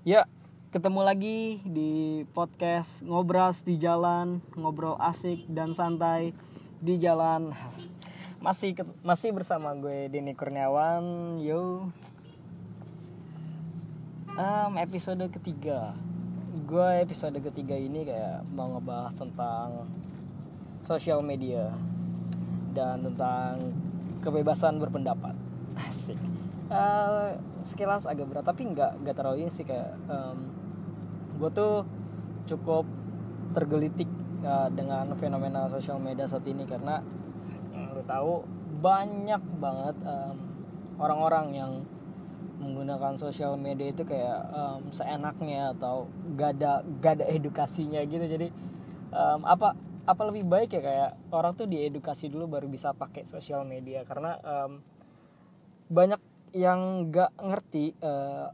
Ya, 0.00 0.24
ketemu 0.72 1.04
lagi 1.04 1.60
di 1.60 2.24
podcast 2.32 3.04
ngobras 3.04 3.60
di 3.60 3.76
jalan, 3.76 4.40
ngobrol 4.56 4.96
asik 4.96 5.44
dan 5.44 5.76
santai 5.76 6.32
di 6.80 6.96
jalan. 6.96 7.52
Masih 8.40 8.72
masih 9.04 9.36
bersama 9.36 9.76
gue 9.76 10.08
Denny 10.08 10.32
Kurniawan. 10.32 11.36
Yo. 11.44 11.92
Em, 14.40 14.72
episode 14.80 15.28
ketiga. 15.36 15.92
Gue 16.64 17.04
episode 17.04 17.36
ketiga 17.36 17.76
ini 17.76 18.08
kayak 18.08 18.40
mau 18.56 18.72
ngebahas 18.72 19.12
tentang 19.12 19.84
sosial 20.88 21.20
media 21.20 21.76
dan 22.72 23.04
tentang 23.04 23.68
kebebasan 24.24 24.80
berpendapat. 24.80 25.36
Asik. 25.76 26.39
Eh, 26.70 27.30
sekilas 27.66 28.06
agak 28.06 28.30
berat 28.30 28.46
tapi 28.46 28.62
nggak 28.70 29.02
nggak 29.02 29.16
terlalu 29.18 29.42
ini 29.42 29.50
sih 29.50 29.66
kayak 29.66 29.90
gue 31.36 31.50
tuh 31.50 31.82
cukup 32.46 32.86
tergelitik 33.50 34.06
eh, 34.46 34.68
dengan 34.70 35.10
fenomena 35.18 35.66
sosial 35.66 35.98
media 35.98 36.30
saat 36.30 36.46
ini 36.46 36.62
karena 36.64 37.02
lu 37.90 38.02
tahu 38.06 38.46
banyak 38.80 39.42
banget 39.60 39.96
em, 40.06 40.36
orang-orang 40.96 41.46
yang 41.52 41.72
menggunakan 42.60 43.16
sosial 43.16 43.56
media 43.60 43.92
itu 43.92 44.06
kayak 44.06 44.40
em, 44.52 44.80
seenaknya 44.94 45.76
atau 45.76 46.08
gak 46.38 46.56
ada 46.56 46.86
gak 47.02 47.20
ada 47.20 47.26
edukasinya 47.28 48.00
gitu. 48.08 48.24
Jadi 48.24 48.48
em, 49.12 49.40
apa 49.44 49.76
apa 50.08 50.22
lebih 50.32 50.48
baik 50.48 50.72
ya 50.72 50.82
kayak 50.82 51.10
orang 51.30 51.52
tuh 51.54 51.68
diedukasi 51.68 52.32
dulu 52.32 52.56
baru 52.56 52.66
bisa 52.70 52.96
pakai 52.96 53.26
sosial 53.28 53.66
media. 53.68 54.06
Karena 54.08 54.38
em, 54.40 54.80
banyak 55.90 56.20
yang 56.50 57.10
nggak 57.10 57.30
ngerti 57.38 57.94
eh, 57.98 58.46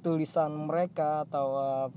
tulisan 0.00 0.54
mereka 0.54 1.26
atau 1.26 1.46
eh, 1.58 1.88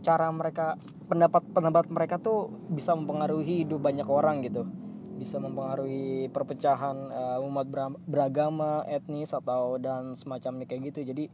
cara 0.00 0.32
mereka 0.32 0.80
pendapat 1.06 1.42
pendapat 1.52 1.86
mereka 1.92 2.16
tuh 2.16 2.48
bisa 2.72 2.96
mempengaruhi 2.96 3.66
hidup 3.66 3.80
banyak 3.82 4.08
orang 4.08 4.40
gitu. 4.44 4.64
Bisa 5.20 5.36
mempengaruhi 5.36 6.32
perpecahan 6.32 6.96
eh, 7.12 7.38
umat 7.44 7.66
bera- 7.68 8.00
beragama 8.08 8.84
etnis 8.88 9.36
atau 9.36 9.76
dan 9.76 10.16
semacamnya 10.16 10.64
kayak 10.64 10.94
gitu. 10.94 11.12
Jadi 11.12 11.24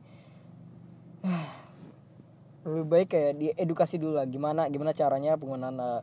lebih 2.67 2.87
baik 2.91 3.09
kayak 3.15 3.33
diedukasi 3.39 4.03
dulu 4.03 4.19
lah 4.19 4.27
gimana 4.27 4.67
gimana 4.67 4.91
caranya 4.91 5.39
penggunaan 5.39 5.79
eh, 5.79 6.03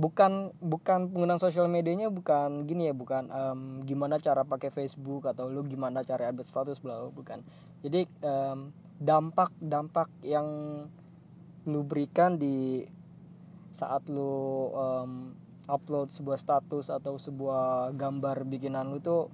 bukan 0.00 0.56
bukan 0.64 1.12
penggunaan 1.12 1.36
sosial 1.36 1.68
medianya 1.68 2.08
bukan 2.08 2.64
gini 2.64 2.88
ya 2.88 2.96
bukan 2.96 3.28
em, 3.28 3.60
gimana 3.84 4.16
cara 4.16 4.48
pakai 4.48 4.72
Facebook 4.72 5.28
atau 5.28 5.52
lu 5.52 5.60
gimana 5.68 6.00
cara 6.00 6.32
update 6.32 6.48
status 6.48 6.80
bla 6.80 7.04
bukan. 7.12 7.44
Jadi 7.84 8.08
em, 8.24 8.72
dampak 8.96 9.52
dampak 9.60 10.08
yang 10.24 10.48
lu 11.68 11.84
berikan 11.84 12.40
di 12.40 12.88
saat 13.76 14.08
lu 14.08 14.72
em, 14.72 15.36
upload 15.68 16.08
sebuah 16.08 16.40
status 16.40 16.88
atau 16.88 17.20
sebuah 17.20 17.92
gambar 17.92 18.48
bikinan 18.48 18.88
lu 18.88 19.04
tuh 19.04 19.28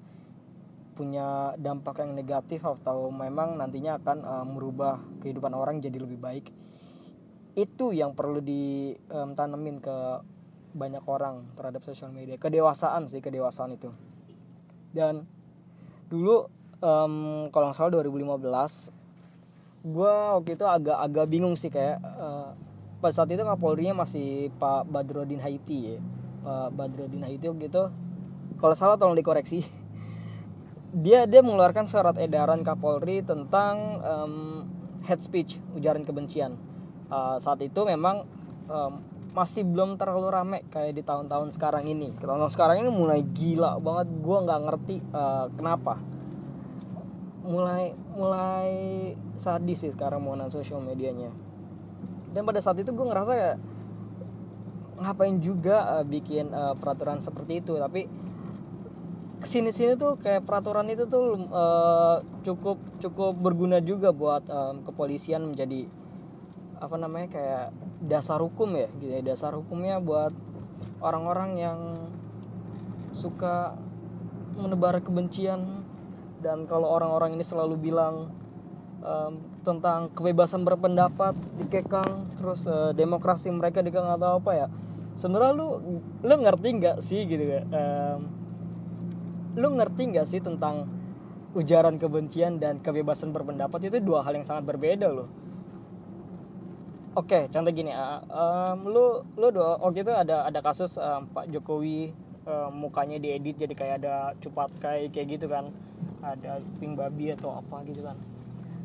punya 0.98 1.54
dampak 1.60 2.02
yang 2.02 2.16
negatif 2.18 2.66
atau 2.66 3.14
memang 3.14 3.54
nantinya 3.54 4.02
akan 4.02 4.18
em, 4.26 4.46
merubah 4.50 4.98
kehidupan 5.22 5.54
orang 5.54 5.78
jadi 5.78 6.02
lebih 6.02 6.18
baik. 6.18 6.50
Itu 7.54 7.94
yang 7.94 8.18
perlu 8.18 8.42
ditanemin 8.42 9.78
ke 9.78 9.96
banyak 10.76 11.02
orang 11.08 11.48
terhadap 11.56 11.80
sosial 11.82 12.12
media. 12.12 12.36
Kedewasaan 12.36 13.08
sih 13.08 13.24
kedewasaan 13.24 13.74
itu. 13.74 13.88
Dan 14.92 15.24
dulu 16.12 16.46
em, 16.84 17.48
kalau 17.48 17.72
nggak 17.72 17.76
salah 17.76 18.04
2015 18.04 18.92
gue 19.86 20.14
waktu 20.34 20.50
itu 20.58 20.66
agak 20.66 20.98
agak 20.98 21.26
bingung 21.30 21.54
sih 21.54 21.70
kayak 21.70 22.02
eh, 22.02 22.48
pada 22.98 23.12
saat 23.14 23.30
itu 23.30 23.42
Kapolrinya 23.42 24.02
masih 24.02 24.50
Pak 24.60 24.88
Badrodin 24.90 25.40
Haiti 25.40 25.96
ya. 25.96 25.98
Pak 26.46 26.70
Badrodin 26.74 27.22
Haiti 27.24 27.46
waktu 27.50 27.66
itu 27.72 27.84
kalau 28.60 28.74
salah 28.76 29.00
tolong 29.00 29.16
dikoreksi. 29.16 29.64
Dia 30.96 31.28
dia 31.28 31.44
mengeluarkan 31.44 31.84
surat 31.84 32.16
edaran 32.16 32.64
Kapolri 32.64 33.20
tentang 33.20 34.00
em, 34.00 34.34
hate 35.04 35.20
speech 35.20 35.60
ujaran 35.76 36.08
kebencian. 36.08 36.56
Uh, 37.06 37.36
saat 37.36 37.60
itu 37.60 37.84
memang 37.84 38.24
em, 38.64 38.92
masih 39.36 39.68
belum 39.68 40.00
terlalu 40.00 40.32
rame 40.32 40.58
kayak 40.72 40.96
di 40.96 41.04
tahun-tahun 41.04 41.52
sekarang 41.52 41.84
ini. 41.84 42.08
Tahun-tahun 42.16 42.56
sekarang 42.56 42.80
ini 42.80 42.88
mulai 42.88 43.20
gila 43.20 43.76
banget. 43.76 44.08
Gue 44.24 44.38
nggak 44.40 44.60
ngerti 44.64 44.96
uh, 45.12 45.52
kenapa. 45.52 46.00
Mulai 47.44 47.92
mulai 48.16 48.70
sadis 49.36 49.84
sih 49.84 49.92
sekarang 49.92 50.24
menggunakan 50.24 50.48
sosial 50.48 50.80
medianya. 50.80 51.28
Dan 52.32 52.48
pada 52.48 52.64
saat 52.64 52.80
itu 52.80 52.96
gue 52.96 53.04
ngerasa 53.04 53.32
kayak 53.36 53.58
ngapain 55.04 55.36
juga 55.44 56.00
uh, 56.00 56.04
bikin 56.08 56.48
uh, 56.56 56.72
peraturan 56.72 57.20
seperti 57.20 57.60
itu. 57.60 57.76
Tapi 57.76 58.08
ke 59.36 59.44
sini 59.44 59.68
sini 59.68 60.00
tuh 60.00 60.16
kayak 60.16 60.48
peraturan 60.48 60.88
itu 60.88 61.04
tuh 61.04 61.44
uh, 61.52 62.24
cukup 62.40 62.80
cukup 63.04 63.36
berguna 63.36 63.84
juga 63.84 64.16
buat 64.16 64.48
um, 64.48 64.80
kepolisian 64.80 65.44
menjadi 65.44 65.84
apa 66.76 66.96
namanya 67.00 67.28
kayak 67.32 67.66
dasar 68.04 68.38
hukum 68.40 68.76
ya 68.76 68.88
gitu 69.00 69.12
ya. 69.12 69.20
Dasar 69.24 69.56
hukumnya 69.56 69.98
buat 70.00 70.32
orang-orang 71.00 71.50
yang 71.56 71.80
suka 73.16 73.76
menebar 74.56 75.00
kebencian 75.00 75.84
dan 76.40 76.68
kalau 76.68 76.88
orang-orang 76.92 77.36
ini 77.36 77.44
selalu 77.44 77.80
bilang 77.80 78.32
em, 79.00 79.40
tentang 79.64 80.12
kebebasan 80.12 80.64
berpendapat 80.64 81.32
dikekang 81.60 82.36
terus 82.36 82.68
eh, 82.68 82.92
demokrasi 82.92 83.48
mereka 83.52 83.80
dikekang 83.80 84.16
atau 84.20 84.40
apa 84.40 84.50
ya 84.52 84.66
sebenarnya 85.16 85.52
lu 85.56 85.68
lu 86.20 86.34
ngerti 86.44 86.68
nggak 86.76 86.96
sih 87.00 87.24
gitu 87.24 87.44
ya 87.44 87.62
Em, 87.72 88.20
lu 89.56 89.68
ngerti 89.80 90.12
nggak 90.12 90.26
sih 90.28 90.40
tentang 90.44 90.84
ujaran 91.56 91.96
kebencian 91.96 92.60
dan 92.60 92.84
kebebasan 92.84 93.32
berpendapat? 93.32 93.88
Itu 93.88 93.96
dua 94.04 94.20
hal 94.20 94.36
yang 94.36 94.44
sangat 94.44 94.68
berbeda 94.68 95.08
loh 95.08 95.45
Oke, 97.16 97.48
contoh 97.48 97.72
gini, 97.72 97.96
ah, 97.96 98.20
em, 98.28 98.78
lu 98.92 99.24
lu 99.40 99.48
do, 99.48 99.64
waktu 99.80 100.04
itu 100.04 100.12
ada 100.12 100.44
ada 100.44 100.60
kasus 100.60 101.00
em, 101.00 101.24
Pak 101.32 101.48
Jokowi 101.48 102.12
em, 102.44 102.70
mukanya 102.76 103.16
diedit 103.16 103.56
jadi 103.56 103.72
kayak 103.72 103.94
ada 104.04 104.14
cupat 104.44 104.68
kayak 104.76 105.16
kayak 105.16 105.26
gitu 105.40 105.48
kan, 105.48 105.72
ada 106.20 106.60
pink 106.76 106.92
babi 107.00 107.32
atau 107.32 107.56
apa 107.56 107.80
gitu 107.88 108.04
kan. 108.04 108.20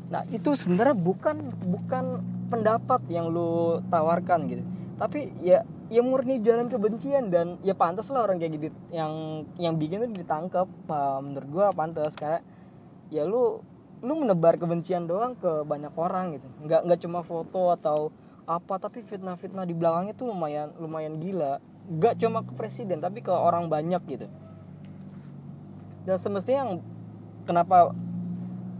Nah 0.08 0.24
itu 0.32 0.48
sebenarnya 0.56 0.96
bukan 0.96 1.36
bukan 1.60 2.04
pendapat 2.48 3.04
yang 3.12 3.28
lu 3.28 3.84
tawarkan 3.92 4.48
gitu, 4.48 4.64
tapi 4.96 5.28
ya 5.44 5.60
ya 5.92 6.00
murni 6.00 6.40
jalan 6.40 6.72
kebencian 6.72 7.28
dan 7.28 7.60
ya 7.60 7.76
pantas 7.76 8.08
lah 8.08 8.24
orang 8.24 8.40
kayak 8.40 8.56
gitu 8.56 8.68
yang 8.96 9.44
yang 9.60 9.76
bikin 9.76 10.08
itu 10.08 10.24
ditangkap. 10.24 10.64
Ah, 10.88 11.20
menurut 11.20 11.48
gua 11.52 11.66
pantas 11.76 12.16
kayak 12.16 12.40
ya 13.12 13.28
lu 13.28 13.60
lu 14.00 14.12
menebar 14.18 14.56
kebencian 14.56 15.04
doang 15.04 15.36
ke 15.36 15.62
banyak 15.68 15.92
orang 15.94 16.34
gitu 16.34 16.48
nggak 16.66 16.80
nggak 16.90 17.00
cuma 17.06 17.20
foto 17.22 17.70
atau 17.70 18.10
apa 18.46 18.74
tapi 18.78 19.02
fitnah-fitnah 19.06 19.62
di 19.66 19.74
belakangnya 19.74 20.14
tuh 20.16 20.30
lumayan 20.30 20.74
lumayan 20.78 21.18
gila. 21.18 21.62
Nggak 21.90 22.14
cuma 22.22 22.46
ke 22.46 22.52
presiden 22.54 23.02
tapi 23.02 23.22
ke 23.22 23.30
orang 23.30 23.66
banyak 23.66 24.02
gitu. 24.06 24.26
Dan 26.02 26.16
semestinya 26.18 26.66
yang 26.66 26.72
kenapa 27.46 27.94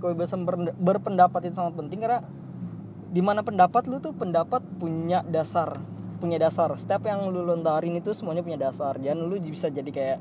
kebebasan 0.02 0.42
ber- 0.42 0.74
berpendapat 0.74 1.46
itu 1.46 1.54
sangat 1.54 1.78
penting 1.78 2.02
karena 2.02 2.26
di 3.12 3.20
mana 3.22 3.44
pendapat 3.44 3.86
lu 3.86 4.02
tuh 4.02 4.16
pendapat 4.16 4.64
punya 4.80 5.22
dasar 5.22 5.78
punya 6.22 6.38
dasar. 6.38 6.70
Setiap 6.78 7.02
yang 7.10 7.26
lu 7.34 7.42
lontarin 7.42 7.98
itu 7.98 8.14
semuanya 8.14 8.46
punya 8.46 8.70
dasar. 8.70 8.94
Dan 9.02 9.26
lu 9.26 9.34
bisa 9.42 9.66
jadi 9.66 9.90
kayak 9.90 10.18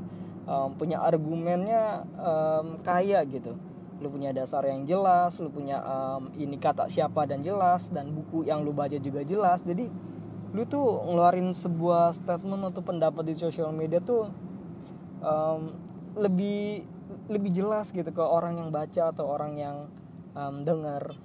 um, 0.49 0.73
punya 0.73 0.97
argumennya 0.97 2.01
um, 2.17 2.81
kaya 2.81 3.21
gitu 3.29 3.53
lu 4.01 4.09
punya 4.09 4.33
dasar 4.33 4.65
yang 4.65 4.83
jelas 4.89 5.37
lu 5.37 5.53
punya 5.53 5.77
um, 5.85 6.33
ini 6.35 6.57
kata 6.57 6.89
siapa 6.89 7.29
dan 7.29 7.45
jelas 7.45 7.93
dan 7.93 8.09
buku 8.11 8.49
yang 8.49 8.65
lu 8.65 8.73
baca 8.73 8.97
juga 8.97 9.21
jelas. 9.21 9.61
Jadi 9.61 9.85
lu 10.51 10.67
tuh 10.67 11.07
ngeluarin 11.07 11.53
sebuah 11.55 12.11
statement 12.11 12.73
atau 12.73 12.81
pendapat 12.83 13.23
di 13.23 13.35
sosial 13.37 13.71
media 13.71 14.03
tuh 14.03 14.27
um, 15.23 15.71
lebih 16.17 16.83
lebih 17.31 17.51
jelas 17.55 17.93
gitu 17.95 18.09
ke 18.11 18.19
orang 18.19 18.59
yang 18.59 18.69
baca 18.73 19.13
atau 19.15 19.29
orang 19.29 19.53
yang 19.55 19.77
um, 20.35 20.65
dengar. 20.67 21.15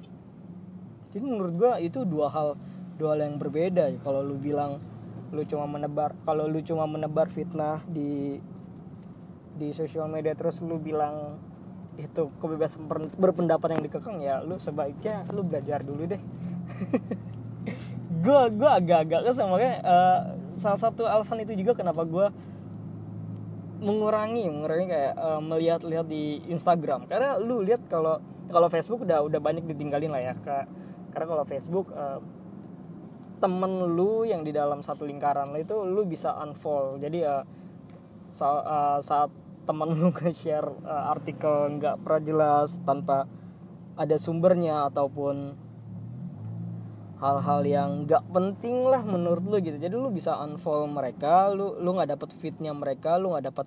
Jadi 1.10 1.24
menurut 1.24 1.54
gua 1.56 1.72
itu 1.80 2.04
dua 2.04 2.28
hal 2.30 2.54
dua 3.00 3.16
hal 3.16 3.26
yang 3.26 3.36
berbeda. 3.40 3.88
Kalau 4.04 4.20
lu 4.20 4.38
bilang 4.38 4.78
lu 5.34 5.42
cuma 5.42 5.66
menebar 5.66 6.14
kalau 6.22 6.46
lu 6.46 6.62
cuma 6.62 6.86
menebar 6.86 7.26
fitnah 7.26 7.82
di 7.90 8.38
di 9.56 9.72
sosial 9.72 10.06
media 10.06 10.36
terus 10.36 10.62
lu 10.62 10.78
bilang 10.78 11.40
itu 11.96 12.28
kebebasan 12.40 12.84
berpendapat 13.16 13.76
yang 13.76 13.82
dikekang 13.84 14.18
ya 14.20 14.44
lu 14.44 14.60
sebaiknya 14.60 15.24
lu 15.32 15.44
belajar 15.44 15.80
dulu 15.80 16.04
deh. 16.04 16.20
Gue 18.24 18.42
gue 18.50 18.70
agak-agak 18.70 19.28
kesel 19.28 19.46
makanya 19.46 19.76
eh, 19.86 20.20
salah 20.58 20.80
satu 20.80 21.06
alasan 21.06 21.46
itu 21.46 21.54
juga 21.54 21.78
kenapa 21.78 22.02
gue 22.02 22.26
mengurangi 23.76 24.50
mengurangi 24.50 24.86
kayak 24.88 25.14
eh, 25.14 25.40
melihat-lihat 25.44 26.06
di 26.08 26.42
Instagram. 26.50 27.06
Karena 27.06 27.38
lu 27.38 27.62
lihat 27.62 27.86
kalau 27.86 28.18
kalau 28.50 28.66
Facebook 28.70 29.06
udah 29.06 29.22
udah 29.26 29.40
banyak 29.42 29.66
ditinggalin 29.66 30.10
lah 30.10 30.22
ya 30.22 30.34
karena 31.16 31.32
kalau 31.32 31.48
Facebook 31.48 31.88
uh, 31.96 32.20
temen 33.40 33.96
lu 33.96 34.28
yang 34.28 34.44
di 34.44 34.52
dalam 34.52 34.84
satu 34.84 35.08
lingkaran 35.08 35.48
lu 35.48 35.64
itu 35.64 35.72
lu 35.80 36.04
bisa 36.04 36.36
unfollow. 36.44 37.00
Jadi 37.00 37.24
uh, 37.24 37.40
saat, 38.28 38.62
uh, 38.68 39.00
saat 39.00 39.32
temen 39.66 39.98
lu 39.98 40.14
nge-share 40.14 40.70
uh, 40.86 41.12
artikel 41.12 41.76
nggak 41.76 41.98
pernah 42.00 42.22
jelas 42.22 42.78
tanpa 42.86 43.26
ada 43.98 44.16
sumbernya 44.16 44.86
ataupun 44.86 45.58
hal-hal 47.16 47.60
yang 47.64 47.90
nggak 48.04 48.22
penting 48.28 48.84
lah 48.86 49.02
menurut 49.02 49.42
lu 49.42 49.56
gitu. 49.58 49.76
Jadi 49.80 49.94
lu 49.96 50.12
bisa 50.12 50.36
unfollow 50.38 50.86
mereka 50.86 51.50
lu 51.50 51.74
lu 51.80 51.96
nggak 51.96 52.14
dapet 52.14 52.30
fitnya 52.36 52.70
mereka 52.76 53.16
lu 53.16 53.32
nggak 53.34 53.50
dapet 53.50 53.66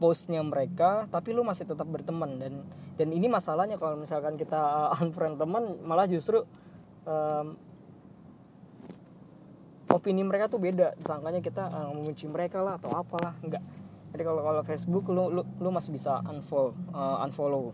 postnya 0.00 0.42
mereka 0.42 1.06
tapi 1.06 1.30
lu 1.30 1.46
masih 1.46 1.64
tetap 1.64 1.86
berteman. 1.86 2.36
Dan 2.36 2.66
dan 2.98 3.08
ini 3.14 3.30
masalahnya 3.30 3.80
kalau 3.80 3.96
misalkan 3.96 4.34
kita 4.36 4.58
uh, 4.58 4.98
unfriend 5.02 5.38
teman 5.38 5.78
malah 5.86 6.10
justru 6.10 6.42
um, 7.06 7.54
opini 9.86 10.26
mereka 10.26 10.50
tuh 10.50 10.58
beda. 10.58 10.98
Sangkanya 11.06 11.38
kita 11.38 11.70
uh, 11.70 11.94
memuji 11.94 12.26
mereka 12.26 12.58
lah 12.58 12.74
atau 12.76 12.90
apalah 12.90 13.38
enggak 13.40 13.62
jadi 14.10 14.22
kalau 14.26 14.42
kalau 14.42 14.62
Facebook 14.66 15.04
lu 15.10 15.30
lu, 15.30 15.42
lu 15.62 15.68
masih 15.70 15.94
bisa 15.94 16.18
unfollow 16.26 16.74
uh, 16.90 17.22
unfollow. 17.22 17.70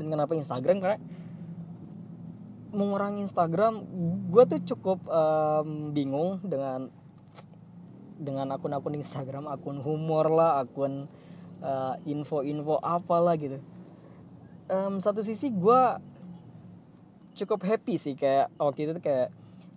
Dan 0.00 0.08
kenapa 0.08 0.32
Instagram 0.32 0.80
karena 0.80 0.98
mengurangi 2.70 3.26
Instagram 3.26 3.84
gue 4.30 4.44
tuh 4.46 4.60
cukup 4.74 5.04
um, 5.10 5.90
bingung 5.92 6.40
dengan 6.46 6.88
dengan 8.20 8.52
akun-akun 8.54 8.96
Instagram 8.96 9.50
akun 9.50 9.82
humor 9.82 10.30
lah 10.30 10.62
akun 10.62 11.08
uh, 11.60 11.94
info-info 12.08 12.80
apalah 12.80 13.36
gitu. 13.36 13.58
Um, 14.70 15.02
satu 15.02 15.20
sisi 15.20 15.50
gue 15.50 15.82
cukup 17.34 17.60
happy 17.66 17.98
sih 17.98 18.14
kayak 18.14 18.54
waktu 18.56 18.86
itu 18.86 18.92
tuh 18.96 19.04
kayak 19.04 19.28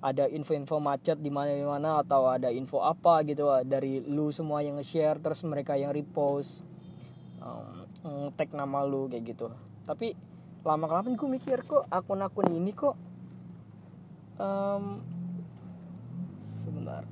ada 0.04 0.28
info-info 0.28 0.84
macet 0.84 1.16
di 1.16 1.32
mana 1.32 1.56
di 1.56 1.64
mana 1.64 2.04
atau 2.04 2.28
ada 2.28 2.52
info 2.52 2.84
apa 2.84 3.24
gitu 3.24 3.48
dari 3.64 4.04
lu 4.04 4.36
semua 4.36 4.60
yang 4.60 4.76
nge-share 4.76 5.24
terus 5.24 5.48
mereka 5.48 5.80
yang 5.80 5.96
repost 5.96 6.68
um, 7.40 7.88
tag 8.36 8.52
nama 8.52 8.84
lu 8.84 9.08
kayak 9.08 9.24
gitu. 9.32 9.48
Tapi 9.88 10.12
lama 10.68 10.92
kelamaan 10.92 11.16
gue 11.16 11.30
mikir 11.32 11.64
kok 11.64 11.88
akun-akun 11.88 12.52
ini 12.52 12.76
kok 12.76 13.00
um, 14.36 15.00
sebentar. 16.44 17.08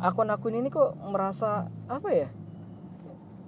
Akun-akun 0.00 0.56
ini 0.56 0.72
kok 0.72 0.96
merasa 0.96 1.68
apa 1.92 2.08
ya? 2.08 2.28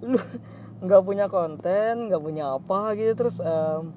Lu 0.05 0.21
nggak 0.83 1.01
punya 1.01 1.25
konten 1.31 2.11
nggak 2.11 2.19
punya 2.19 2.59
apa 2.59 2.91
gitu 2.99 3.15
terus 3.15 3.39
um, 3.39 3.95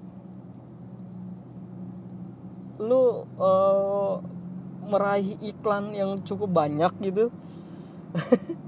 lu 2.79 3.27
uh, 3.43 4.23
meraih 4.87 5.37
iklan 5.43 5.93
yang 5.93 6.23
cukup 6.23 6.51
banyak 6.51 6.93
gitu. 7.03 7.29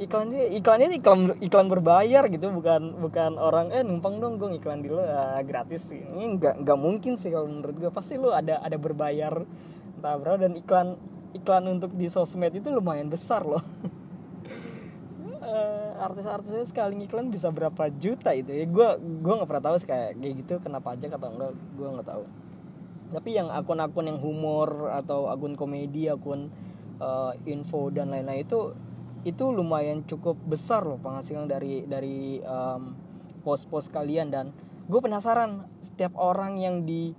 Iklannya 0.00 0.56
iklannya 0.56 0.96
iklan 0.96 1.36
iklan 1.44 1.68
berbayar 1.68 2.24
gitu 2.32 2.48
bukan 2.48 3.04
bukan 3.04 3.36
orang 3.36 3.68
eh 3.68 3.84
numpang 3.84 4.16
dong 4.16 4.40
gue 4.40 4.56
iklan 4.56 4.80
di 4.80 4.88
lo 4.88 5.04
ya, 5.04 5.44
gratis. 5.44 5.92
Ini 5.92 6.40
nggak 6.40 6.64
nggak 6.64 6.78
mungkin 6.80 7.20
sih 7.20 7.28
kalau 7.28 7.44
menurut 7.44 7.76
gue 7.76 7.90
pasti 7.92 8.16
lo 8.16 8.32
ada 8.32 8.64
ada 8.64 8.80
berbayar 8.80 9.44
entah 10.00 10.16
berapa 10.16 10.40
dan 10.40 10.56
iklan 10.56 10.96
iklan 11.36 11.68
untuk 11.68 11.92
di 11.92 12.08
sosmed 12.08 12.48
itu 12.56 12.72
lumayan 12.72 13.12
besar 13.12 13.44
loh. 13.44 13.60
Uh, 15.44 15.92
artis-artisnya 16.08 16.64
sekali 16.64 16.96
iklan 17.04 17.28
bisa 17.28 17.52
berapa 17.52 17.92
juta 17.92 18.32
itu 18.32 18.56
ya? 18.56 18.64
Gue 18.64 18.88
gue 18.96 19.32
nggak 19.36 19.48
pernah 19.52 19.64
tahu 19.68 19.76
sih 19.84 19.88
kayak 19.90 20.16
kayak 20.16 20.34
gitu 20.40 20.54
kenapa 20.64 20.96
aja 20.96 21.12
atau 21.12 21.28
enggak 21.28 21.52
gue 21.76 21.88
nggak 21.92 22.08
tahu 22.08 22.24
tapi 23.10 23.34
yang 23.34 23.50
akun-akun 23.50 24.06
yang 24.06 24.18
humor 24.22 24.90
atau 24.94 25.26
akun 25.30 25.58
komedi 25.58 26.06
akun 26.06 26.50
uh, 27.02 27.34
info 27.44 27.90
dan 27.90 28.14
lain-lain 28.14 28.46
itu 28.46 28.74
itu 29.20 29.44
lumayan 29.52 30.00
cukup 30.08 30.36
besar 30.48 30.80
loh 30.80 30.96
penghasilan 30.96 31.44
dari 31.44 31.84
dari 31.84 32.40
um, 32.40 32.96
post-post 33.44 33.92
kalian. 33.92 34.32
Dan 34.32 34.52
gue 34.88 35.00
penasaran 35.00 35.68
setiap 35.80 36.16
orang 36.16 36.56
yang 36.56 36.88
di 36.88 37.12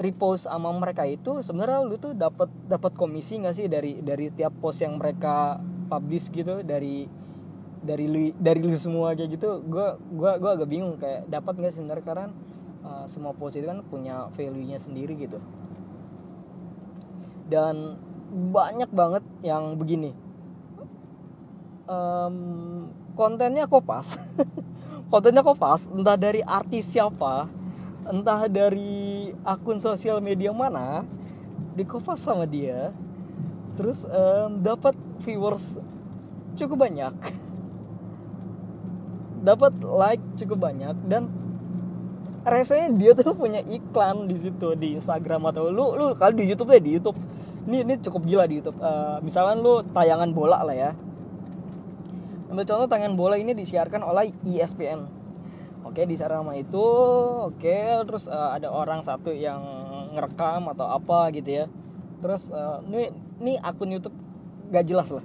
repost 0.00 0.48
sama 0.48 0.72
mereka 0.72 1.04
itu 1.04 1.44
sebenarnya 1.44 1.84
lu 1.84 2.00
tuh 2.00 2.16
dapat 2.16 2.48
dapat 2.66 2.96
komisi 2.96 3.38
nggak 3.38 3.54
sih 3.54 3.68
dari 3.68 4.00
dari 4.00 4.32
tiap 4.32 4.56
post 4.58 4.82
yang 4.82 4.98
mereka 4.98 5.62
publish 5.86 6.32
gitu? 6.34 6.66
Dari 6.66 7.06
dari 7.82 8.06
lu 8.10 8.34
dari 8.38 8.60
lu 8.62 8.74
semua 8.74 9.14
kayak 9.14 9.38
gitu 9.38 9.62
gue 9.66 9.86
gua 10.14 10.38
gua 10.38 10.50
agak 10.54 10.70
bingung 10.70 10.98
kayak 10.98 11.30
dapat 11.30 11.54
nggak 11.62 11.74
sebenarnya? 11.78 12.06
Karena 12.06 12.26
uh, 12.84 13.04
semua 13.08 13.32
post 13.34 13.58
itu 13.58 13.66
kan 13.66 13.82
punya 13.86 14.28
value 14.34 14.66
nya 14.66 14.78
sendiri 14.78 15.14
gitu. 15.18 15.38
Dan 17.48 17.98
banyak 18.32 18.90
banget 18.92 19.24
yang 19.44 19.76
begini. 19.76 20.14
Um, 21.86 22.88
kontennya 23.18 23.68
kopas 23.68 24.16
kontennya 25.12 25.44
kopas 25.44 25.90
entah 25.90 26.16
dari 26.16 26.40
artis 26.40 26.88
siapa 26.88 27.50
entah 28.08 28.48
dari 28.48 29.34
akun 29.44 29.76
sosial 29.76 30.22
media 30.22 30.50
mana 30.50 31.06
di 31.76 31.84
kopas 31.86 32.22
sama 32.22 32.44
dia. 32.48 32.90
Terus 33.78 34.04
um, 34.04 34.60
dapat 34.60 34.92
viewers 35.24 35.80
cukup 36.58 36.84
banyak. 36.88 37.14
Dapat 39.42 39.74
like 39.82 40.22
cukup 40.38 40.70
banyak 40.70 40.94
dan 41.10 41.26
rasanya 42.42 42.88
dia 42.94 43.12
tuh 43.14 43.34
punya 43.38 43.62
iklan 43.62 44.26
di 44.26 44.36
situ 44.38 44.74
di 44.74 44.98
Instagram 44.98 45.50
atau 45.54 45.70
lu 45.70 45.94
lu 45.94 46.14
kalau 46.18 46.34
di 46.34 46.46
YouTube 46.46 46.74
deh 46.74 46.82
di 46.82 46.98
YouTube 46.98 47.18
ini 47.70 47.86
ini 47.86 47.94
cukup 48.02 48.26
gila 48.26 48.44
di 48.50 48.58
YouTube 48.58 48.78
uh, 48.82 49.22
misalkan 49.22 49.62
lu 49.62 49.86
tayangan 49.94 50.34
bola 50.34 50.58
lah 50.66 50.74
ya 50.74 50.90
Ambil 52.52 52.68
contoh 52.68 52.84
tangan 52.84 53.16
bola 53.16 53.40
ini 53.40 53.56
disiarkan 53.56 54.04
oleh 54.04 54.28
ESPN. 54.44 55.08
Oke, 55.88 56.04
di 56.04 56.20
sama 56.20 56.52
itu, 56.52 56.84
oke, 57.48 58.04
terus 58.04 58.28
uh, 58.28 58.52
ada 58.52 58.68
orang 58.68 59.00
satu 59.00 59.32
yang 59.32 59.56
ngerekam 60.12 60.68
atau 60.68 60.84
apa 60.84 61.32
gitu 61.32 61.48
ya. 61.48 61.66
Terus 62.20 62.52
uh, 62.52 62.84
ini 62.92 63.08
ini 63.40 63.52
akun 63.56 63.96
YouTube 63.96 64.12
gak 64.68 64.84
jelas 64.84 65.08
lah. 65.08 65.24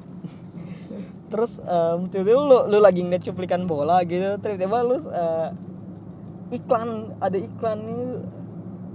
terus 1.36 1.60
um, 1.68 2.08
tiba-tiba 2.08 2.40
lu, 2.40 2.58
lu 2.72 2.80
lagi 2.80 3.04
ngeliat 3.04 3.28
cuplikan 3.28 3.68
bola 3.68 4.08
gitu, 4.08 4.40
tiba-tiba 4.40 4.88
lu 4.88 4.96
uh, 4.96 5.52
iklan 6.52 7.18
ada 7.20 7.38
iklan 7.38 7.80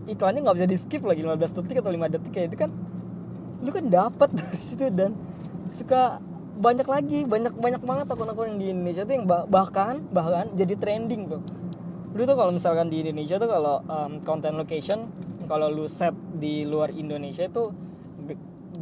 iklannya 0.09 0.41
nggak 0.43 0.57
bisa 0.59 0.69
di 0.69 0.79
skip 0.79 1.03
lagi 1.05 1.23
15 1.23 1.59
detik 1.63 1.77
atau 1.85 1.93
5 1.93 2.15
detik 2.19 2.33
kayak 2.33 2.47
itu 2.53 2.59
kan. 2.59 2.71
Lu 3.63 3.71
kan 3.71 3.85
dapat 3.87 4.31
dari 4.39 4.61
situ 4.61 4.89
dan 4.91 5.15
suka 5.71 6.19
banyak 6.53 6.85
lagi 6.85 7.25
banyak 7.25 7.57
banyak 7.57 7.83
banget 7.83 8.07
akun-akun 8.13 8.55
yang 8.55 8.61
di 8.61 8.67
Indonesia 8.71 9.03
tuh 9.09 9.15
yang 9.17 9.27
bahkan 9.27 10.05
bahkan 10.13 10.53
jadi 10.57 10.75
trending 10.77 11.31
tuh. 11.31 11.43
Lu 12.13 12.23
tuh 12.29 12.37
kalau 12.37 12.53
misalkan 12.53 12.93
di 12.93 13.01
Indonesia 13.01 13.41
tuh 13.41 13.49
kalau 13.49 13.81
um, 13.89 14.21
content 14.21 14.57
location 14.57 15.09
kalau 15.49 15.73
lu 15.73 15.89
set 15.89 16.13
di 16.37 16.65
luar 16.69 16.93
Indonesia 16.93 17.45
itu 17.49 17.73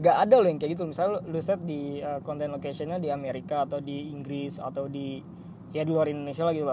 gak 0.00 0.16
ada 0.28 0.38
loh 0.38 0.48
yang 0.50 0.58
kayak 0.58 0.78
gitu. 0.78 0.86
Misalnya 0.86 1.22
lu 1.26 1.38
set 1.38 1.62
di 1.62 2.02
uh, 2.02 2.18
content 2.26 2.50
locationnya 2.50 2.98
di 2.98 3.10
Amerika 3.10 3.66
atau 3.66 3.78
di 3.78 4.10
Inggris 4.10 4.58
atau 4.58 4.90
di 4.90 5.22
ya 5.70 5.86
di 5.86 5.90
luar 5.94 6.10
Indonesia 6.10 6.42
lah 6.42 6.54
gitu 6.54 6.66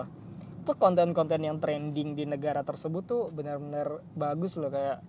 tuh 0.68 0.76
konten-konten 0.76 1.40
yang 1.40 1.64
trending 1.64 2.20
di 2.20 2.28
negara 2.28 2.60
tersebut 2.60 3.04
tuh 3.08 3.24
benar-benar 3.32 4.04
bagus 4.12 4.60
loh 4.60 4.68
kayak 4.68 5.00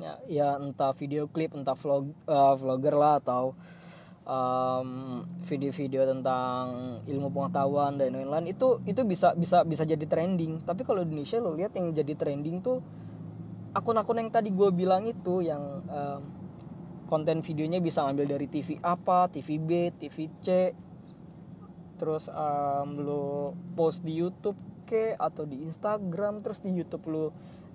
ya, 0.00 0.12
ya 0.24 0.48
entah 0.56 0.96
video 0.96 1.28
klip 1.28 1.52
entah 1.52 1.76
vlog 1.76 2.08
uh, 2.24 2.56
vlogger 2.56 2.96
lah 2.96 3.20
atau 3.20 3.52
video-video 5.46 6.02
um, 6.02 6.18
tentang 6.18 6.64
ilmu 7.06 7.30
pengetahuan 7.30 7.94
dan 7.94 8.10
lain-lain 8.10 8.50
itu 8.50 8.82
itu 8.82 9.06
bisa 9.06 9.38
bisa 9.38 9.62
bisa 9.62 9.86
jadi 9.86 10.02
trending. 10.02 10.66
Tapi 10.66 10.82
kalau 10.82 11.06
Indonesia 11.06 11.38
lo 11.38 11.54
lihat 11.54 11.78
yang 11.78 11.94
jadi 11.94 12.10
trending 12.18 12.58
tuh 12.58 12.82
akun-akun 13.70 14.18
yang 14.18 14.34
tadi 14.34 14.50
gue 14.50 14.70
bilang 14.74 15.06
itu 15.06 15.46
yang 15.46 15.62
um, 15.86 16.20
konten 17.06 17.38
videonya 17.38 17.78
bisa 17.78 18.02
ambil 18.02 18.26
dari 18.26 18.50
TV 18.50 18.82
apa 18.82 19.30
TV 19.30 19.62
B 19.62 19.94
TV 19.94 20.26
C 20.42 20.74
terus 21.96 22.28
um, 22.30 22.88
lo 23.00 23.56
post 23.74 24.04
di 24.04 24.14
YouTube 24.14 24.56
ke 24.86 25.18
atau 25.18 25.42
di 25.42 25.66
Instagram 25.66 26.40
terus 26.46 26.62
di 26.62 26.70
YouTube 26.70 27.04
lo 27.10 27.24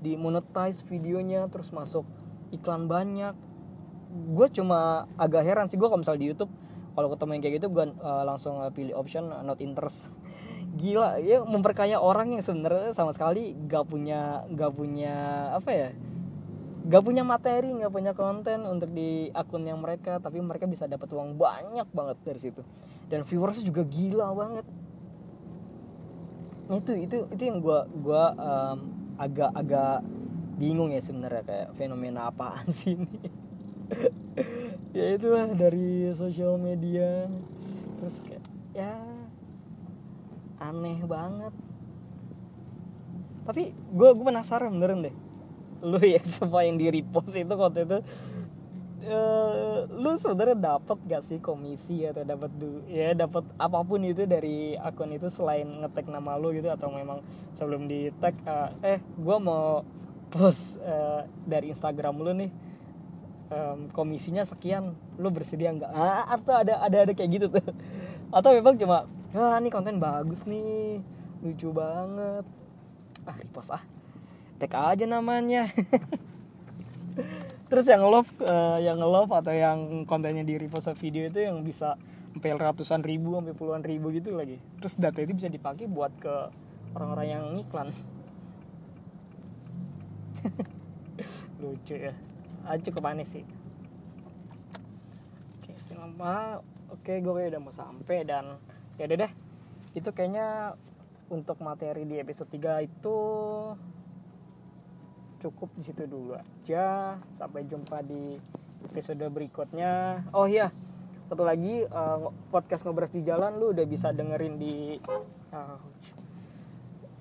di 0.01 0.16
monetize 0.18 0.82
videonya 0.88 1.46
terus 1.51 1.70
masuk 1.70 2.08
iklan 2.56 2.88
banyak. 2.88 3.36
Gue 4.12 4.48
cuma 4.50 5.06
agak 5.20 5.46
heran 5.46 5.68
sih 5.68 5.78
gue 5.78 5.88
kalau 5.88 6.01
misal 6.01 6.18
di 6.18 6.32
YouTube 6.32 6.50
kalau 6.92 7.08
ketemu 7.12 7.32
yang 7.40 7.44
kayak 7.44 7.56
gitu 7.62 7.68
gue 7.72 7.86
uh, 8.04 8.24
langsung 8.28 8.60
uh, 8.60 8.72
pilih 8.72 8.96
option 8.96 9.30
uh, 9.30 9.44
not 9.44 9.60
interest. 9.60 10.08
Gila 10.80 11.20
ya 11.20 11.44
memperkaya 11.44 12.00
orang 12.00 12.32
yang 12.32 12.44
sebenarnya 12.44 12.96
sama 12.96 13.12
sekali 13.12 13.54
gak 13.68 13.92
punya 13.92 14.48
gak 14.56 14.72
punya 14.72 15.16
apa 15.51 15.72
ya 15.75 15.90
gak 16.82 17.04
punya 17.06 17.22
materi 17.22 17.70
gak 17.78 17.94
punya 17.94 18.12
konten 18.18 18.66
untuk 18.66 18.90
di 18.90 19.30
akun 19.36 19.68
yang 19.68 19.78
mereka 19.78 20.18
tapi 20.18 20.42
mereka 20.42 20.66
bisa 20.66 20.90
dapat 20.90 21.13
uang 21.13 21.38
banyak 21.38 21.86
banget 21.94 22.18
dari 22.25 22.40
situ 22.42 22.62
dan 23.12 23.27
viewersnya 23.27 23.68
juga 23.68 23.84
gila 23.84 24.32
banget. 24.32 24.65
Itu 26.72 26.96
itu 26.96 27.18
itu 27.27 27.44
yang 27.44 27.60
gue 27.60 27.80
gua 28.00 28.32
um, 28.39 28.77
agak 29.20 29.51
agak 29.51 30.00
bingung 30.56 30.96
ya 30.96 31.03
sebenarnya 31.03 31.44
kayak 31.44 31.70
fenomena 31.75 32.32
apaan 32.32 32.72
sih 32.80 32.96
ini. 32.96 33.20
Ya 34.96 35.20
itulah 35.20 35.51
dari 35.51 36.08
sosial 36.15 36.56
media. 36.56 37.27
Terus 38.00 38.24
kayak 38.24 38.44
ya 38.72 38.96
aneh 40.63 41.03
banget. 41.03 41.51
Tapi 43.44 43.75
gue 43.75 44.10
gue 44.15 44.25
penasaran 44.25 44.72
beneran 44.72 45.12
deh. 45.12 45.15
Lu 45.84 46.00
ya 46.00 46.24
semua 46.39 46.63
yang 46.63 46.80
di 46.80 46.88
repost 46.88 47.36
itu 47.36 47.51
waktu 47.51 47.84
itu 47.84 48.00
uh, 49.08 49.88
lu 49.89 50.13
sebenarnya 50.17 50.77
dapat 50.77 50.98
gak 51.08 51.24
sih 51.25 51.39
komisi 51.41 52.05
atau 52.05 52.22
dapat 52.22 52.51
du 52.55 52.81
ya 52.89 53.13
dapat 53.17 53.46
apa 53.58 53.79
pun 53.81 54.01
itu 54.05 54.25
dari 54.29 54.77
akun 54.77 55.15
itu 55.15 55.27
selain 55.29 55.65
ngetek 55.65 56.10
nama 56.10 56.38
lu 56.38 56.53
gitu 56.53 56.70
atau 56.70 56.93
memang 56.93 57.22
sebelum 57.58 57.89
di 57.89 58.13
tag 58.22 58.38
uh, 58.46 58.70
eh 58.86 59.01
gue 59.01 59.38
mau 59.41 59.81
post 60.31 60.79
uh, 60.81 61.27
dari 61.43 61.74
Instagram 61.74 62.15
lu 62.22 62.31
nih 62.34 62.51
um, 63.51 63.91
komisinya 63.91 64.48
sekian 64.48 64.96
lu 65.20 65.27
bersedia 65.29 65.75
nggak? 65.75 65.91
Ah, 65.91 66.39
atau 66.39 66.55
ada 66.55 66.79
ada 66.81 66.98
ada 67.03 67.13
kayak 67.13 67.29
gitu 67.36 67.46
tuh. 67.51 67.63
Atau 68.38 68.55
memang 68.55 68.79
cuma 68.79 69.12
ah 69.36 69.60
ini 69.60 69.67
konten 69.67 70.00
bagus 70.00 70.48
nih 70.48 71.03
lucu 71.43 71.70
banget. 71.75 72.48
Ah 73.27 73.36
repost 73.36 73.75
ah. 73.75 73.84
Tag 74.55 74.72
aja 74.72 75.05
namanya 75.10 75.67
terus 77.72 77.88
yang 77.88 78.04
love 78.04 78.28
uh, 78.44 78.84
yang 78.84 79.00
love 79.00 79.32
atau 79.32 79.56
yang 79.56 80.04
kontennya 80.04 80.44
di 80.44 80.60
repost 80.60 80.92
video 81.00 81.24
itu 81.32 81.40
yang 81.48 81.63
bisa 81.63 81.96
sampai 82.36 82.51
ratusan 82.60 83.00
ribu 83.00 83.40
sampai 83.40 83.56
puluhan 83.56 83.80
ribu 83.80 84.12
gitu 84.12 84.36
lagi. 84.36 84.60
Terus 84.84 85.00
data 85.00 85.24
itu 85.24 85.40
bisa 85.40 85.48
dipakai 85.48 85.88
buat 85.88 86.12
ke 86.20 86.51
orang-orang 87.00 87.28
yang 87.32 87.44
iklan 87.63 87.88
lucu 91.63 91.96
ya. 91.96 92.12
Ah, 92.68 92.75
cukup 92.75 93.08
aneh 93.08 93.24
sih. 93.24 93.48
Oke 95.56 95.72
selama 95.80 96.60
oke 96.92 97.24
gue 97.24 97.32
udah 97.56 97.62
mau 97.63 97.72
sampai 97.72 98.28
dan 98.28 98.60
ya 99.00 99.08
deh. 99.08 99.32
Itu 99.96 100.12
kayaknya 100.12 100.75
untuk 101.32 101.63
materi 101.63 102.04
di 102.04 102.20
episode 102.20 102.51
3 102.51 102.84
itu 102.84 103.18
cukup 105.41 105.74
di 105.74 105.81
situ 105.81 106.05
dulu 106.05 106.38
aja. 106.38 107.17
Sampai 107.33 107.65
jumpa 107.65 108.05
di 108.05 108.38
episode 108.86 109.25
berikutnya. 109.33 110.24
Oh 110.31 110.45
iya 110.45 110.69
satu 111.31 111.48
lagi 111.48 111.88
uh, 111.88 112.27
podcast 112.51 112.83
ngobras 112.83 113.15
di 113.15 113.24
jalan 113.24 113.55
lu 113.55 113.71
udah 113.71 113.88
bisa 113.88 114.12
dengerin 114.12 114.60
di 114.60 115.00
uh, 115.55 115.79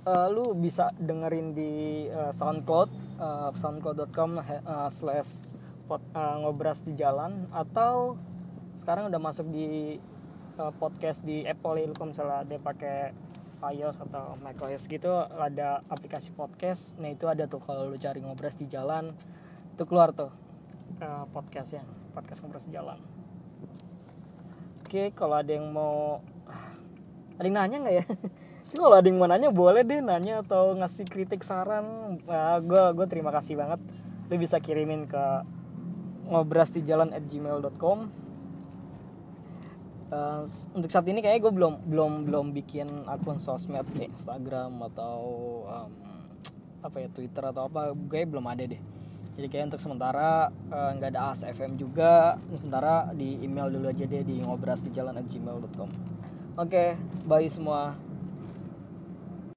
uh, 0.02 0.26
lu 0.26 0.50
bisa 0.58 0.90
dengerin 0.98 1.54
di 1.54 1.70
uh, 2.10 2.34
SoundCloud 2.34 2.90
uh, 3.22 3.54
soundcloud.com 3.54 4.42
uh, 4.42 4.90
slash 4.90 5.46
uh, 5.86 6.36
ngobras 6.42 6.82
di 6.82 6.98
jalan 6.98 7.46
atau 7.54 8.18
sekarang 8.74 9.14
udah 9.14 9.22
masuk 9.22 9.46
di 9.46 10.02
uh, 10.58 10.74
podcast 10.74 11.22
di 11.22 11.46
Apple 11.46 11.78
ya 11.78 11.86
kalau 11.94 12.10
misalnya 12.10 12.42
dia 12.50 12.58
pakai 12.58 13.14
iOS 13.60 14.00
atau 14.00 14.40
macOS 14.40 14.88
gitu 14.88 15.12
ada 15.36 15.84
aplikasi 15.92 16.32
podcast. 16.32 16.96
Nah 16.96 17.12
itu 17.12 17.28
ada 17.28 17.44
tuh 17.44 17.60
kalau 17.60 17.84
lu 17.86 18.00
cari 18.00 18.24
ngobras 18.24 18.56
di 18.56 18.66
jalan 18.66 19.12
itu 19.76 19.82
keluar 19.84 20.16
tuh 20.16 20.32
uh, 21.00 21.24
podcastnya 21.30 21.84
podcast 22.16 22.40
ngobras 22.40 22.66
di 22.68 22.72
jalan. 22.72 22.96
Oke 24.80 25.12
kalau 25.12 25.38
ada 25.38 25.52
yang 25.52 25.68
mau 25.68 26.24
ada 27.36 27.44
yang 27.44 27.56
nanya 27.56 27.76
nggak 27.84 27.96
ya? 28.00 28.04
Cuma 28.72 28.88
kalau 28.88 28.96
ada 28.96 29.08
yang 29.08 29.18
mau 29.20 29.28
nanya 29.28 29.48
boleh 29.52 29.84
deh 29.84 30.00
nanya 30.00 30.40
atau 30.40 30.72
ngasih 30.76 31.04
kritik 31.04 31.44
saran. 31.44 32.16
Gue 32.64 32.82
gue 32.96 33.06
terima 33.06 33.28
kasih 33.30 33.60
banget. 33.60 33.80
Lu 34.32 34.34
bisa 34.40 34.56
kirimin 34.56 35.04
ke 35.04 35.24
ngobras 36.30 36.70
di 36.72 36.86
jalan 36.86 37.10
at 37.12 37.26
gmail.com 37.26 38.29
uh, 40.10 40.42
untuk 40.76 40.90
saat 40.90 41.06
ini 41.08 41.22
kayaknya 41.24 41.48
gue 41.48 41.52
belum 41.54 41.74
belum 41.86 42.12
belum 42.28 42.46
bikin 42.62 42.88
akun 43.08 43.38
sosmed 43.38 43.86
kayak 43.94 44.14
Instagram 44.14 44.82
atau 44.92 45.18
um, 45.66 45.90
apa 46.80 46.96
ya 47.00 47.08
Twitter 47.12 47.44
atau 47.44 47.66
apa 47.66 47.94
gue 47.94 48.20
belum 48.26 48.46
ada 48.46 48.64
deh. 48.66 48.82
Jadi 49.30 49.46
kayak 49.46 49.72
untuk 49.72 49.80
sementara 49.80 50.52
eh, 50.52 50.90
nggak 51.00 51.10
uh, 51.10 51.12
ada 51.16 51.20
ASFM 51.32 51.80
juga. 51.80 52.36
Sementara 52.50 53.08
di 53.16 53.40
email 53.40 53.72
dulu 53.72 53.88
aja 53.88 54.04
deh 54.04 54.20
di 54.20 54.36
ngobras 54.44 54.84
di 54.84 54.92
jalan 54.92 55.16
at 55.16 55.24
gmail.com 55.32 55.88
oke 56.60 56.76
okay, 56.76 56.92
bye 57.24 57.48
semua 57.48 57.96